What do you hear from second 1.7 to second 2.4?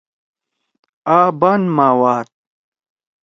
ما واد